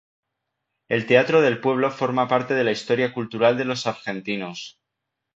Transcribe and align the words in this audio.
El 0.89 1.05
Teatro 1.05 1.41
del 1.41 1.59
Pueblo 1.61 1.91
forma 1.91 2.27
parte 2.27 2.55
de 2.55 2.63
la 2.63 2.71
historia 2.71 3.13
cultural 3.13 3.55
de 3.55 3.65
los 3.65 3.85
argentinos. 3.85 4.79